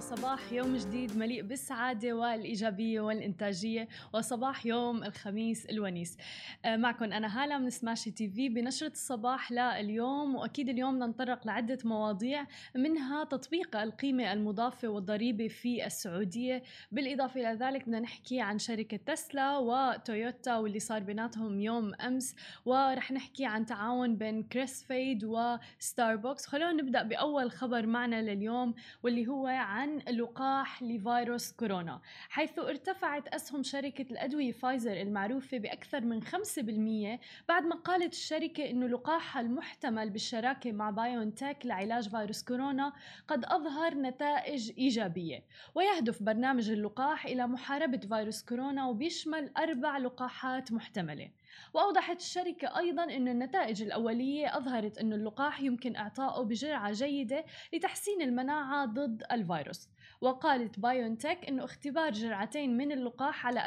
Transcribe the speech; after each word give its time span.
وصباح 0.00 0.52
يوم 0.52 0.76
جديد 0.76 1.16
مليء 1.16 1.42
بالسعادة 1.42 2.12
والإيجابية 2.12 3.00
والإنتاجية 3.00 3.88
وصباح 4.14 4.66
يوم 4.66 5.04
الخميس 5.04 5.66
الونيس. 5.66 6.16
آه، 6.64 6.76
معكم 6.76 7.04
أنا 7.04 7.42
هالة 7.42 7.58
من 7.58 7.70
سماشي 7.70 8.10
تي 8.10 8.28
في 8.28 8.48
بنشرة 8.48 8.92
الصباح 8.92 9.52
لليوم 9.52 10.34
وأكيد 10.34 10.68
اليوم 10.68 10.98
ننطلق 10.98 11.46
لعدة 11.46 11.78
مواضيع 11.84 12.46
منها 12.76 13.24
تطبيق 13.24 13.76
القيمة 13.76 14.32
المضافة 14.32 14.88
والضريبة 14.88 15.48
في 15.48 15.86
السعودية. 15.86 16.62
بالإضافة 16.92 17.40
إلى 17.40 17.58
ذلك 17.58 17.82
بدنا 17.82 18.00
نحكي 18.00 18.40
عن 18.40 18.58
شركة 18.58 18.96
تسلا 18.96 19.58
وتويوتا 19.58 20.56
واللي 20.56 20.80
صار 20.80 21.02
بيناتهم 21.02 21.60
يوم 21.60 21.94
أمس 21.94 22.34
ورح 22.64 23.12
نحكي 23.12 23.46
عن 23.46 23.66
تعاون 23.66 24.16
بين 24.16 24.42
كريس 24.42 24.84
فيد 24.84 25.24
وستاربكس 25.24 26.46
خلونا 26.46 26.72
نبدأ 26.72 27.02
بأول 27.02 27.50
خبر 27.50 27.86
معنا 27.86 28.22
لليوم 28.22 28.74
واللي 29.02 29.26
هو 29.26 29.46
عن 29.46 29.89
لقاح 29.98 30.82
لفيروس 30.82 31.52
كورونا 31.52 32.00
حيث 32.28 32.58
ارتفعت 32.58 33.28
أسهم 33.28 33.62
شركة 33.62 34.02
الأدوية 34.10 34.52
فايزر 34.52 35.00
المعروفة 35.00 35.58
بأكثر 35.58 36.00
من 36.00 36.22
5% 36.22 37.20
بعد 37.48 37.62
ما 37.62 37.74
قالت 37.74 38.12
الشركة 38.12 38.70
أنه 38.70 38.86
لقاحها 38.86 39.42
المحتمل 39.42 40.10
بالشراكة 40.10 40.72
مع 40.72 40.90
بايون 40.90 41.34
تك 41.34 41.58
لعلاج 41.64 42.08
فيروس 42.08 42.42
كورونا 42.44 42.92
قد 43.28 43.44
أظهر 43.44 43.94
نتائج 43.94 44.72
إيجابية. 44.78 45.44
ويهدف 45.74 46.22
برنامج 46.22 46.70
اللقاح 46.70 47.26
إلى 47.26 47.46
محاربة 47.46 47.98
فيروس 47.98 48.42
كورونا 48.44 48.86
وبيشمل 48.86 49.50
أربع 49.58 49.98
لقاحات 49.98 50.72
محتملة. 50.72 51.30
وأوضحت 51.74 52.20
الشركة 52.20 52.78
أيضا 52.78 53.04
أن 53.04 53.28
النتائج 53.28 53.82
الأولية 53.82 54.56
أظهرت 54.56 54.98
أن 54.98 55.12
اللقاح 55.12 55.60
يمكن 55.60 55.96
إعطائه 55.96 56.42
بجرعة 56.42 56.92
جيدة 56.92 57.44
لتحسين 57.72 58.22
المناعة 58.22 58.86
ضد 58.86 59.22
الفيروس. 59.32 59.88
وقالت 60.20 60.80
بايونتك 60.80 61.38
أنه 61.48 61.64
اختبار 61.64 62.12
جرعتين 62.12 62.76
من 62.76 62.92
اللقاح 62.92 63.46
على 63.46 63.60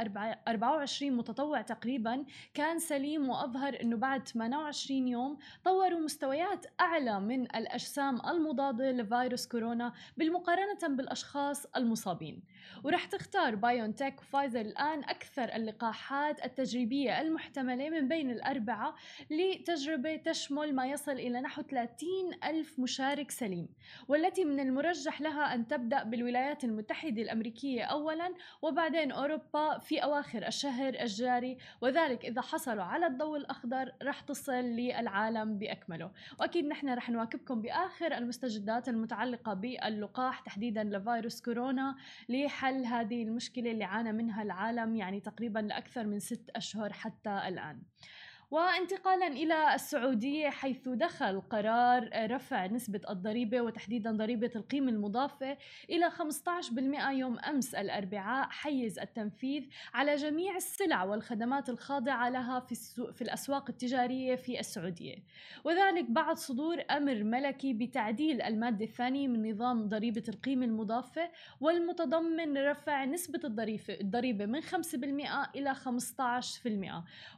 24 0.47 1.11
متطوع 1.17 1.61
تقريبا 1.61 2.25
كان 2.53 2.79
سليم 2.79 3.29
وأظهر 3.29 3.81
أنه 3.81 3.97
بعد 3.97 4.27
28 4.27 5.07
يوم 5.07 5.37
طوروا 5.63 5.99
مستويات 5.99 6.65
أعلى 6.79 7.19
من 7.19 7.41
الأجسام 7.41 8.21
المضادة 8.29 8.91
لفيروس 8.91 9.47
كورونا 9.47 9.93
بالمقارنة 10.17 10.95
بالأشخاص 10.95 11.65
المصابين. 11.65 12.43
ورح 12.83 13.05
تختار 13.05 13.55
بايونتك 13.55 14.21
وفايزر 14.21 14.61
الآن 14.61 14.99
أكثر 14.99 15.55
اللقاحات 15.55 16.45
التجريبية 16.45 17.21
المحتملة 17.21 17.89
من 17.89 18.07
بين 18.07 18.31
الأربعة 18.31 18.95
لتجربة 19.29 20.15
تشمل 20.15 20.75
ما 20.75 20.87
يصل 20.87 21.11
إلى 21.11 21.41
نحو 21.41 21.61
30 21.61 22.07
ألف 22.43 22.79
مشارك 22.79 23.31
سليم 23.31 23.67
والتي 24.07 24.45
من 24.45 24.59
المرجح 24.59 25.21
لها 25.21 25.53
أن 25.53 25.67
تبدأ 25.67 26.03
بالولايات 26.23 26.63
المتحدة 26.63 27.21
الأمريكية 27.21 27.83
أولا 27.83 28.33
وبعدين 28.61 29.11
أوروبا 29.11 29.79
في 29.79 29.99
أواخر 29.99 30.47
الشهر 30.47 30.93
الجاري. 30.93 31.57
وذلك 31.81 32.25
إذا 32.25 32.41
حصلوا 32.41 32.83
على 32.83 33.07
الضوء 33.07 33.37
الأخضر 33.37 33.91
رح 34.03 34.19
تصل 34.21 34.53
للعالم 34.53 35.57
بأكمله. 35.57 36.11
وأكيد 36.39 36.65
نحن 36.65 36.89
رح 36.89 37.09
نواكبكم 37.09 37.61
بآخر 37.61 38.17
المستجدات 38.17 38.89
المتعلقة 38.89 39.53
باللقاح 39.53 40.39
تحديدا 40.39 40.83
لفيروس 40.83 41.41
كورونا 41.41 41.95
لحل 42.29 42.85
هذه 42.85 43.23
المشكلة 43.23 43.71
اللي 43.71 43.83
عانى 43.83 44.11
منها 44.11 44.43
العالم 44.43 44.95
يعني 44.95 45.19
تقريبا 45.19 45.59
لأكثر 45.59 46.07
من 46.07 46.19
ست 46.19 46.49
أشهر 46.55 46.93
حتى 46.93 47.41
الآن. 47.47 47.81
وانتقالا 48.53 49.27
إلى 49.27 49.75
السعودية 49.75 50.49
حيث 50.49 50.89
دخل 50.89 51.41
قرار 51.41 52.09
رفع 52.31 52.65
نسبة 52.65 53.01
الضريبة 53.09 53.61
وتحديدا 53.61 54.11
ضريبة 54.11 54.51
القيمة 54.55 54.91
المضافة 54.91 55.57
إلى 55.89 56.11
15% 56.11 57.09
يوم 57.09 57.39
أمس 57.39 57.75
الأربعاء 57.75 58.47
حيز 58.49 58.99
التنفيذ 58.99 59.63
على 59.93 60.15
جميع 60.15 60.55
السلع 60.55 61.03
والخدمات 61.03 61.69
الخاضعة 61.69 62.29
لها 62.29 62.59
في 62.59 62.75
في 63.13 63.21
الأسواق 63.21 63.69
التجارية 63.69 64.35
في 64.35 64.59
السعودية. 64.59 65.15
وذلك 65.63 66.05
بعد 66.09 66.37
صدور 66.37 66.83
أمر 66.91 67.23
ملكي 67.23 67.73
بتعديل 67.73 68.41
المادة 68.41 68.85
الثانية 68.85 69.27
من 69.27 69.51
نظام 69.51 69.89
ضريبة 69.89 70.23
القيمة 70.29 70.65
المضافة 70.65 71.29
والمتضمن 71.61 72.57
رفع 72.57 73.05
نسبة 73.05 73.39
الضريبه 73.43 73.83
الضريبة 73.89 74.45
من 74.45 74.61
5% 74.61 74.65
إلى 75.55 75.75
15% 75.75 75.81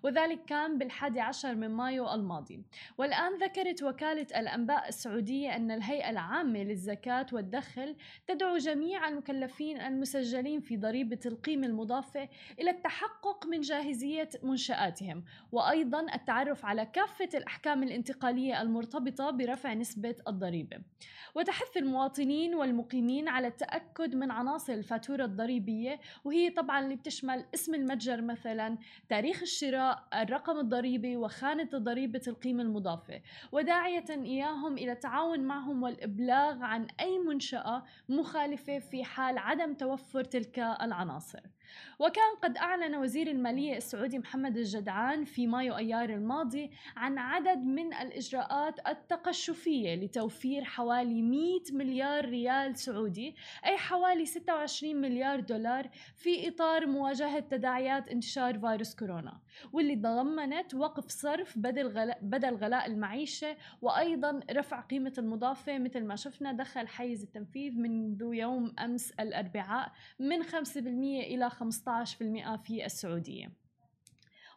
وذلك 0.03 0.45
كان 0.45 0.77
بالحال 0.77 1.04
الحادي 1.05 1.19
عشر 1.19 1.55
من 1.55 1.69
مايو 1.69 2.13
الماضي. 2.13 2.63
والآن 2.97 3.37
ذكرت 3.37 3.83
وكالة 3.83 4.27
الأنباء 4.39 4.87
السعودية 4.87 5.55
أن 5.55 5.71
الهيئة 5.71 6.09
العامة 6.09 6.63
للزكاة 6.63 7.25
والدخل 7.33 7.95
تدعو 8.27 8.57
جميع 8.57 9.07
المكلفين 9.07 9.81
المسجلين 9.81 10.59
في 10.61 10.77
ضريبة 10.77 11.19
القيمة 11.25 11.67
المضافة 11.67 12.29
إلى 12.59 12.69
التحقق 12.69 13.45
من 13.45 13.61
جاهزية 13.61 14.29
منشآتهم 14.43 15.23
وأيضا 15.51 16.05
التعرف 16.15 16.65
على 16.65 16.85
كافة 16.85 17.29
الأحكام 17.33 17.83
الانتقالية 17.83 18.61
المرتبطة 18.61 19.29
برفع 19.29 19.73
نسبة 19.73 20.15
الضريبة. 20.27 20.77
وتحث 21.35 21.77
المواطنين 21.77 22.55
والمقيمين 22.55 23.27
على 23.27 23.47
التأكد 23.47 24.15
من 24.15 24.31
عناصر 24.31 24.73
الفاتورة 24.73 25.25
الضريبية 25.25 25.99
وهي 26.23 26.49
طبعا 26.49 26.79
اللي 26.79 26.95
بتشمل 26.95 27.45
اسم 27.53 27.75
المتجر 27.75 28.21
مثلا 28.21 28.77
تاريخ 29.09 29.41
الشراء 29.41 30.07
الرقم 30.13 30.59
الضريبي 30.59 30.94
الضريبة 30.95 31.17
وخانة 31.17 31.69
ضريبة 31.75 32.21
القيمة 32.27 32.63
المضافة. 32.63 33.21
وداعية 33.51 34.05
إياهم 34.09 34.77
إلى 34.77 34.91
التعاون 34.91 35.39
معهم 35.39 35.83
والإبلاغ 35.83 36.63
عن 36.63 36.87
أي 36.99 37.19
منشأة 37.19 37.83
مخالفة 38.09 38.79
في 38.79 39.03
حال 39.03 39.37
عدم 39.37 39.73
توفر 39.73 40.23
تلك 40.23 40.59
العناصر. 40.59 41.39
وكان 41.99 42.35
قد 42.43 42.57
أعلن 42.57 42.95
وزير 42.95 43.27
المالية 43.27 43.77
السعودي 43.77 44.19
محمد 44.19 44.57
الجدعان 44.57 45.23
في 45.23 45.47
مايو 45.47 45.77
أيار 45.77 46.09
الماضي 46.09 46.71
عن 46.95 47.17
عدد 47.17 47.57
من 47.57 47.93
الإجراءات 47.93 48.87
التقشفية 48.87 49.95
لتوفير 49.95 50.63
حوالي 50.63 51.21
100 51.21 51.59
مليار 51.71 52.25
ريال 52.25 52.77
سعودي 52.77 53.35
أي 53.65 53.77
حوالي 53.77 54.25
26 54.25 54.95
مليار 54.95 55.39
دولار 55.39 55.89
في 56.15 56.47
إطار 56.47 56.87
مواجهة 56.87 57.39
تداعيات 57.39 58.09
انتشار 58.09 58.59
فيروس 58.59 58.95
كورونا 58.95 59.39
واللي 59.73 59.95
تضمنت 59.95 60.73
وقف 60.73 61.09
صرف 61.09 61.57
بدل 61.57 61.87
غلاء, 61.87 62.19
بدل 62.21 62.55
غلاء 62.55 62.85
المعيشة 62.85 63.57
وأيضا 63.81 64.39
رفع 64.51 64.81
قيمة 64.81 65.13
المضافة 65.17 65.77
مثل 65.79 66.03
ما 66.03 66.15
شفنا 66.15 66.51
دخل 66.51 66.87
حيز 66.87 67.23
التنفيذ 67.23 67.79
منذ 67.79 68.33
يوم 68.33 68.73
أمس 68.79 69.11
الأربعاء 69.11 69.91
من 70.19 70.43
5% 70.43 70.47
إلى 70.77 71.49
15% 71.55 72.57
في 72.57 72.85
السعودية. 72.85 73.65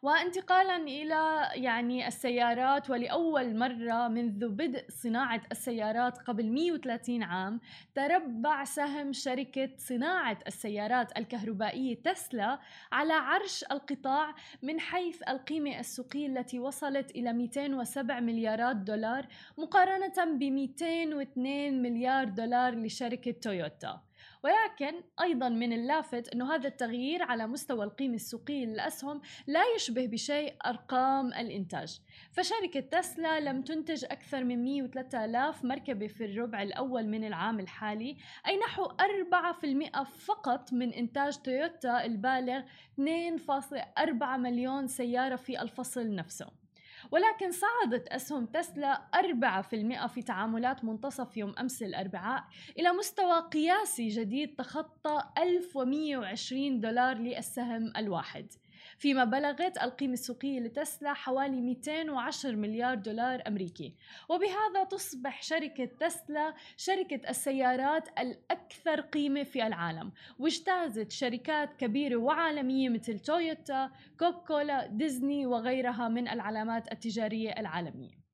وانتقالا 0.03 0.77
إلى 0.77 1.49
يعني 1.55 2.07
السيارات 2.09 2.91
ولأول 2.91 3.57
مرة 3.57 4.09
منذ 4.09 4.49
بدء 4.49 4.85
صناعة 4.91 5.43
السيارات 5.53 6.19
قبل 6.19 6.53
130 6.53 7.23
عام 7.23 7.61
تربع 7.95 8.65
سهم 8.65 9.13
شركة 9.13 9.71
صناعة 9.77 10.39
السيارات 10.47 11.19
الكهربائية 11.19 12.03
تسلا 12.03 12.59
على 12.93 13.13
عرش 13.13 13.65
القطاع 13.73 14.35
من 14.63 14.81
حيث 14.81 15.23
القيمة 15.29 15.79
السوقية 15.79 16.27
التي 16.27 16.59
وصلت 16.59 17.11
إلى 17.11 17.33
207 17.33 18.21
مليارات 18.21 18.77
دولار 18.77 19.27
مقارنة 19.59 20.39
ب 20.39 20.43
202 20.43 21.83
مليار 21.83 22.25
دولار 22.25 22.75
لشركة 22.75 23.31
تويوتا. 23.31 24.08
ولكن 24.45 25.01
أيضا 25.21 25.49
من 25.49 25.73
اللافت 25.73 26.29
أنه 26.29 26.55
هذا 26.55 26.69
التغيير 26.69 27.23
على 27.23 27.47
مستوى 27.47 27.85
القيمة 27.85 28.15
السوقية 28.15 28.67
للأسهم 28.67 29.21
لا 29.47 29.63
يشبه 29.77 30.07
بشيء 30.07 30.55
أرقام 30.67 31.27
الإنتاج. 31.27 32.01
فشركة 32.33 32.81
تسلا 32.81 33.41
لم 33.41 33.63
تنتج 33.63 34.05
أكثر 34.05 34.45
من 34.45 34.65
103 34.65 35.25
آلاف 35.25 35.65
مركبة 35.65 36.07
في 36.07 36.25
الربع 36.25 36.63
الأول 36.63 37.07
من 37.07 37.25
العام 37.25 37.61
الحالي 37.61 38.17
أي 38.47 38.57
نحو 38.57 38.85
4% 38.85 40.03
فقط 40.03 40.73
من 40.73 40.93
إنتاج 40.93 41.39
تويوتا 41.39 42.05
البالغ 42.05 42.61
2.4 42.61 44.25
مليون 44.39 44.87
سيارة 44.87 45.37
في 45.37 45.63
الفصل 45.63 46.15
نفسه. 46.15 46.68
ولكن 47.11 47.51
صعدت 47.51 48.09
أسهم 48.09 48.47
تسلا 48.47 49.03
4% 50.05 50.07
في 50.07 50.23
تعاملات 50.23 50.85
منتصف 50.85 51.37
يوم 51.37 51.55
أمس 51.59 51.83
الأربعاء 51.83 52.45
إلى 52.79 52.93
مستوى 52.93 53.41
قياسي 53.53 54.09
جديد 54.09 54.57
تخطى 54.57 55.23
1120 55.39 56.81
دولار 56.81 57.17
للسهم 57.17 57.93
الواحد. 57.97 58.53
فيما 58.99 59.25
بلغت 59.25 59.83
القيمة 59.83 60.13
السوقية 60.13 60.61
لتسلا 60.61 61.13
حوالي 61.13 61.61
210 61.61 62.57
مليار 62.57 62.95
دولار 62.95 63.43
أمريكي. 63.47 63.95
وبهذا 64.29 64.85
تصبح 64.91 65.43
شركة 65.43 65.85
تسلا 65.85 66.55
شركة 66.77 67.31
السيارات 67.31 68.09
الأكثر 68.19 69.01
قيمة 69.01 69.43
في 69.43 69.67
العالم. 69.67 70.13
واجتازت 70.39 71.13
شركات 71.13 71.75
كبيرة 71.75 72.17
وعالمية 72.17 72.89
مثل 72.89 73.19
تويوتا، 73.19 73.91
كوكاكولا، 74.19 74.87
ديزني 74.87 75.47
وغيرها 75.47 76.09
من 76.09 76.29
العلامات 76.29 76.93
التجارية 76.93 77.51
العالمية. 77.51 78.28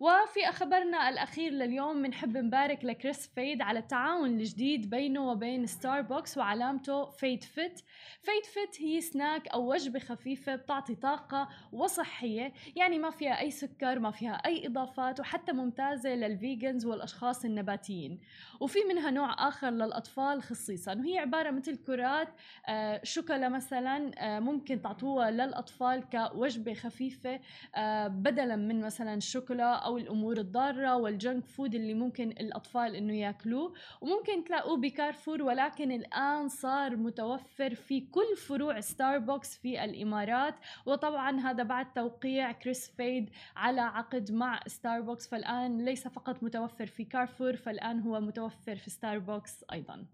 وفي 0.00 0.52
خبرنا 0.52 1.08
الأخير 1.08 1.52
لليوم 1.52 2.02
بنحب 2.02 2.36
نبارك 2.36 2.84
لكريس 2.84 3.26
فيد 3.34 3.62
على 3.62 3.78
التعاون 3.78 4.30
الجديد 4.30 4.90
بينه 4.90 5.30
وبين 5.30 5.66
ستاربكس 5.66 6.38
وعلامته 6.38 7.04
فيد 7.04 7.44
فيت. 7.44 7.80
فيد 8.22 8.44
فيت 8.44 8.82
هي 8.82 9.00
سناك 9.00 9.48
أو 9.48 9.72
وجبة 9.72 9.98
خفيفة 9.98 10.56
بتعطي 10.56 10.94
طاقة 10.94 11.48
وصحية 11.72 12.52
يعني 12.76 12.98
ما 12.98 13.10
فيها 13.10 13.40
أي 13.40 13.50
سكر 13.50 13.98
ما 13.98 14.10
فيها 14.10 14.32
أي 14.32 14.66
إضافات 14.66 15.20
وحتى 15.20 15.52
ممتازة 15.52 16.10
لل 16.10 16.29
vegans 16.29 16.86
والأشخاص 16.86 17.44
النباتيين. 17.44 18.20
وفي 18.60 18.78
منها 18.88 19.10
نوع 19.10 19.48
آخر 19.48 19.70
للأطفال 19.70 20.42
خصيصا 20.42 20.94
وهي 20.94 21.18
عبارة 21.18 21.50
مثل 21.50 21.76
كرات 21.76 22.28
آه، 22.68 23.00
شوكولا 23.04 23.48
مثلا 23.48 24.10
آه، 24.18 24.40
ممكن 24.40 24.82
تعطوها 24.82 25.30
للأطفال 25.30 26.04
كوجبة 26.10 26.74
خفيفة 26.74 27.40
آه، 27.74 28.08
بدلا 28.08 28.56
من 28.56 28.80
مثلا 28.80 29.14
الشوكولا 29.14 29.87
أو 29.88 29.98
الأمور 29.98 30.38
الضارة 30.38 30.96
وال 30.96 31.13
junk 31.13 31.46
food 31.46 31.74
اللي 31.74 31.94
ممكن 31.94 32.30
الأطفال 32.30 32.94
إنه 32.94 33.14
يأكلوه. 33.14 33.74
وممكن 34.00 34.44
تلاقوه 34.44 34.76
بكارفور 34.76 35.42
ولكن 35.42 35.92
الآن 35.92 36.48
صار 36.48 36.96
متوفر 36.96 37.74
في 37.74 38.00
كل 38.00 38.36
فروع 38.36 38.80
ستاربكس 38.80 39.56
في 39.56 39.84
الإمارات. 39.84 40.54
وطبعا 40.86 41.40
هذا 41.40 41.62
بعد 41.62 41.92
توقيع 41.92 42.52
كريس 42.52 42.90
فيد 42.96 43.30
على 43.56 43.80
عقد 43.80 44.32
مع 44.32 44.60
ستاربكس 44.66 45.28
فالآن 45.28 45.84
ليس 45.84 46.08
فقط 46.08 46.42
متوفر 46.42 46.86
في 46.86 47.04
كارفور 47.04 47.56
فالآن 47.56 48.00
هو 48.00 48.20
متوفر 48.20 48.76
في 48.76 48.90
ستاربكس 48.90 49.64
أيضا. 49.72 50.06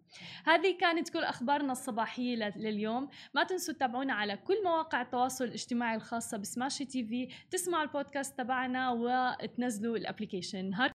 هذه 0.47 0.77
كانت 0.81 1.09
كل 1.09 1.25
أخبارنا 1.25 1.73
الصباحية 1.73 2.53
لليوم. 2.57 3.09
ما 3.35 3.45
تنسوا 3.45 3.75
تتابعونا 3.75 4.13
على 4.13 4.37
كل 4.37 4.65
مواقع 4.65 5.03
التواصل 5.03 5.45
الاجتماعي 5.45 5.97
الخاصة 5.97 6.39
بسماشي 6.39 6.85
تي 6.85 7.05
في. 7.05 7.29
تسمعوا 7.51 7.83
البودكاست 7.83 8.39
تبعنا 8.39 8.91
وتنزلوا 8.91 9.97
ال 9.97 10.03
application 10.03 10.75